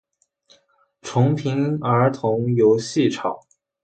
[1.03, 3.37] 重平儿童游戏场